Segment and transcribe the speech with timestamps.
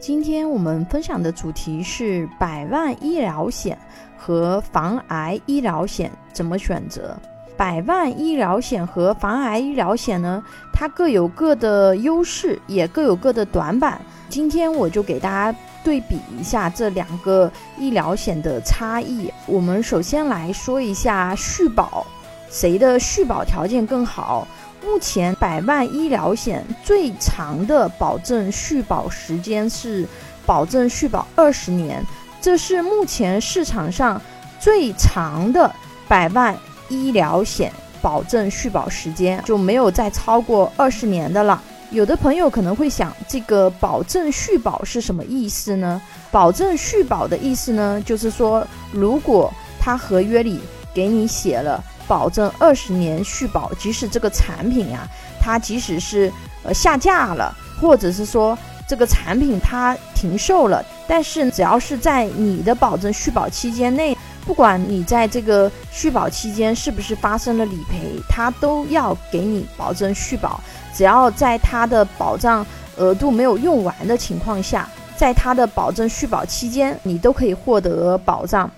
[0.00, 3.76] 今天我们分享的主题是百万医疗险
[4.16, 7.16] 和防癌医疗险怎么选择。
[7.56, 10.40] 百万医疗险和防癌医疗险呢，
[10.72, 14.00] 它各有各的优势，也各有各的短板。
[14.28, 19.28] 今天我就给大家对比一下这两个医疗险的差异。
[19.46, 22.06] 我们首先来说一下续保，
[22.48, 24.46] 谁的续保条件更好？
[24.84, 30.06] 目前百万医疗险最长的保证续保时间是
[30.46, 32.02] 保证续保二十年，
[32.40, 34.20] 这是目前市场上
[34.58, 35.70] 最长的
[36.06, 36.56] 百万
[36.88, 41.62] 医疗险保证续保时间，就没有再超过二十年的了。
[41.90, 46.00] 有的朋友可能会想，这个保证续保是什么意思呢？
[46.30, 50.60] 保证续保的意思呢，就是说，如果他合约里
[50.94, 51.82] 给你写了。
[52.08, 55.06] 保证二十年续保，即使这个产品呀，
[55.38, 56.32] 它即使是
[56.64, 58.58] 呃下架了，或者是说
[58.88, 70.58] 这个产品它停售了，但是只要是在你的保证续保期间内，不管你在这个续保期间是不是发生了理赔，它都要给你保证续保。
[70.94, 78.68] 只要在它的保障额度没有用完的情况下，在它的保证续保期间，你都可以获得保障。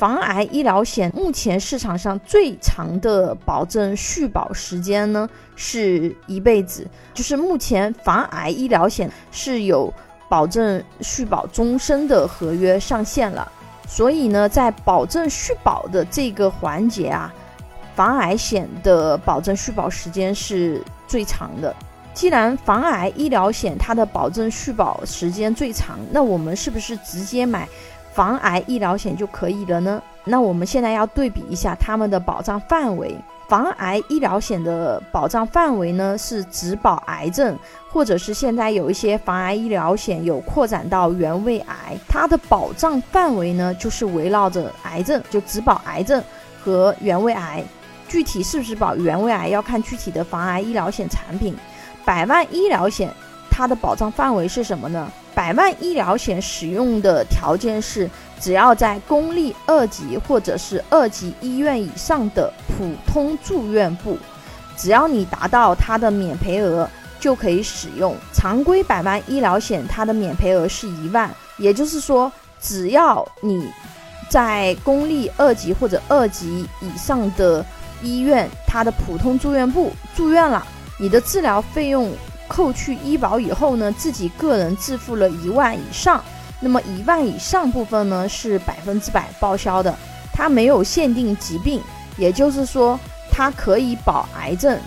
[0.00, 9.92] 防癌医疗险目前市场上最长的保证续保时间呢是一辈子，就是目前防癌医疗险是有
[10.26, 13.46] 保证续保终身的合约上线了，
[13.86, 17.30] 所以呢，在保证续保的这个环节啊，
[17.94, 21.76] 防癌险的保证续保时间是最长的。
[22.14, 27.68] 既然防癌医疗险它的保证续保时间最长，那我们是不是直接买？
[28.20, 30.02] 防癌医疗险就可以了呢？
[30.24, 33.16] 那我们现在要对比一下他们的保障范围。
[33.48, 46.22] 防癌医疗险的保障范围呢是只保癌症，或者是现在有一些防癌医疗险有扩展到原位癌，它的保障范围呢就是围绕着癌症，就只保癌症
[46.62, 47.64] 和原位癌。
[48.06, 51.56] 具体是不是保原位癌，要看具体的防癌医疗险产品。
[52.04, 53.10] 百万医疗险
[53.50, 55.10] 它的保障范围是什么呢？
[55.34, 58.08] 百万医疗险使用的条件是，
[58.40, 64.18] 只要在公立二级或者是二级医院以上的普通住院部，
[64.76, 69.86] 只要你达到它的免赔额，就可以使用常规百万医疗险。
[69.86, 72.30] 它的免赔额是一万，也就是说，
[72.60, 73.70] 只要你
[74.28, 77.64] 在公立二级或者二级以上的
[78.02, 80.66] 医院，它的普通住院部住院了，
[80.98, 82.10] 你的治疗费用。
[82.60, 86.22] 扣去医保以后呢，自己个人自付了一万以上，
[86.60, 89.96] 那么一万以上部分呢是百分之百报销的，
[90.30, 91.80] 它没有限定疾病，
[92.18, 93.00] 也就是说
[93.30, 94.78] 它可以保癌症，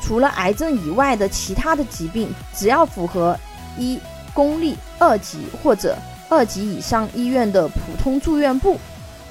[0.00, 3.36] 除了癌症以外的其他的疾病，只要符合
[3.76, 3.98] 一
[4.32, 5.98] 公立二级或者
[6.28, 8.78] 二级以上医院的普通住院部，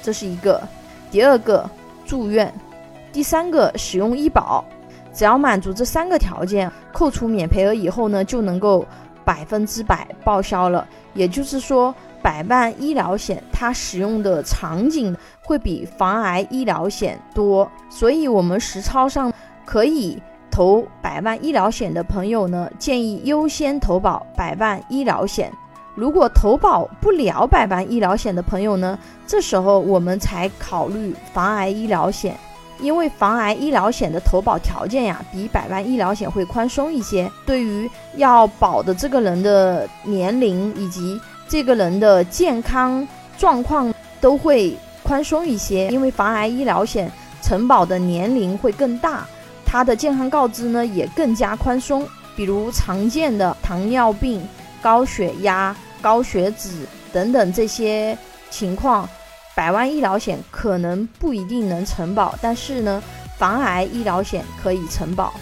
[0.02, 0.62] 这是一个，
[1.10, 1.66] 第二个
[2.04, 2.52] 住院，
[3.10, 4.62] 第三个使用医保。
[5.16, 8.84] 只要满足这三个条件，扣除免赔额以后呢，就能够
[9.24, 10.86] 百分之百报销了。
[11.14, 17.66] 也就是说，百万医疗险它使用的场景会比防癌医疗险多。
[17.88, 19.32] 所以，我们实操上
[19.64, 25.50] 可以投百万医疗险的朋友呢，建议优先投保百万医疗险。
[25.94, 32.36] 如果投保不了百万医疗险的朋友呢，这时候我们才考虑防癌医疗险。
[32.80, 37.30] 因为防癌医疗险的投保条件呀，比百万医疗险会宽松一些。
[37.44, 43.06] 对于要保的这个人的年龄以及这个人的健康
[43.38, 45.88] 状况都会宽松一些。
[45.88, 47.10] 因为防癌医疗险
[47.42, 49.26] 承保的年龄会更大，
[49.64, 52.06] 它的健康告知呢也更加宽松。
[52.36, 54.46] 比如常见的糖尿病、
[54.82, 58.16] 高血压、高血脂等等这些
[58.50, 59.08] 情况。
[59.56, 63.02] 百万医疗险可能不一定能承保，但是呢，
[63.38, 65.32] 防癌医疗险可以承保。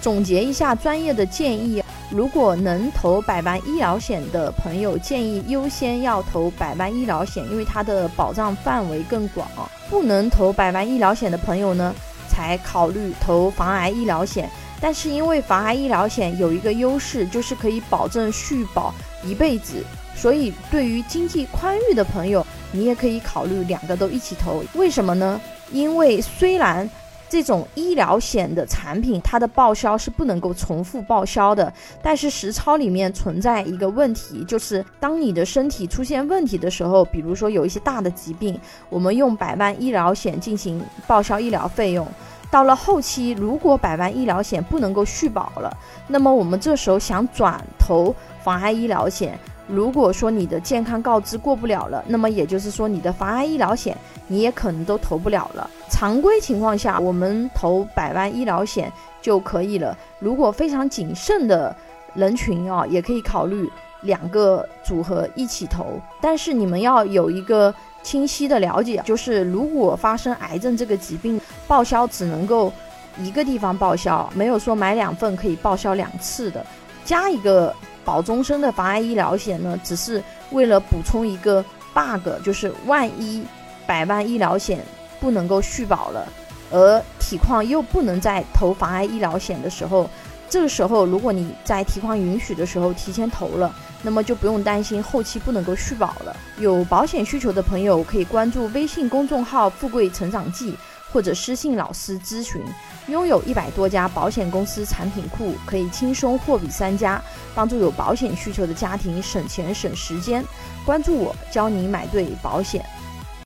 [0.00, 9.48] 总结一下专业的建议：如果能投百万医疗险的朋友，建议优先要投百万医疗险，因为它的保障范围更广。
[9.90, 11.92] 不能投百万医疗险的朋友呢，
[12.28, 14.48] 才考虑投防癌医疗险。
[14.80, 18.94] 但是因为防癌医疗险有一个优势，就是可以保证续保
[19.24, 19.82] 一辈子，
[20.14, 22.44] 所以对于经济宽裕的朋友。
[22.76, 25.40] 你也可以考虑两个都一起投，为什么呢？
[25.70, 26.90] 因为虽然
[27.28, 31.72] 这种医疗险的产品它的报销是不能够重复报销的，
[32.02, 38.58] 但是实操里面存在一个问题，就是当你的身体出现问题的时候，比如说有一些大的疾病，
[38.88, 42.04] 我们用百万医疗险进行报销医疗费用，
[42.50, 45.76] 到了后期如果百万医疗险不能够续保了，
[46.06, 49.38] 那么我们这时候想转投防癌医疗险。
[49.66, 53.96] 如果说你的健康告知过不了了，那么也就是说你的防癌医疗险
[54.28, 55.68] 你也可能都投不了了。
[55.88, 58.92] 常规情况下，我们投百万医疗险
[59.22, 59.96] 就可以了。
[60.18, 61.74] 如果非常谨慎的
[62.12, 63.66] 人群啊，也可以考虑
[64.02, 65.98] 两个组合一起投。
[66.20, 67.74] 但是你们要有一个
[68.04, 72.72] 清晰的了解，就是如果发生癌症这个疾病，报销只能够
[73.18, 76.64] 一个地方报销，没有说买两份可以报销两次的。
[77.04, 77.74] 加一个。
[78.06, 81.64] 保终身的防癌医疗险呢，只是为了补充一个
[81.94, 83.42] bug，就是万一
[83.86, 84.84] 百万医疗险
[85.18, 86.28] 不能够续保了，
[86.70, 90.06] 而体况又不能再投防癌医疗险的时候，
[90.48, 96.36] 这个时候如果你在提款允许的时候提前投了，那么就不用担心后期不能够续保了。
[96.58, 100.74] 有保险需求的朋友可以关注微信公众号“富贵成长记”。
[101.12, 102.60] 或者私信老师咨询，
[103.06, 107.22] 拥有一百多家保险公司产品库，可以轻松货比三家，
[107.54, 110.44] 帮助有保险需求的家庭省钱省时间。
[110.84, 112.84] 关注我，教你买对保险。